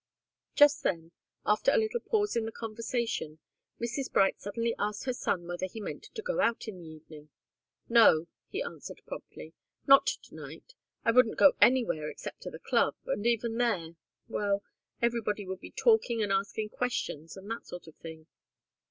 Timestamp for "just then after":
0.55-1.71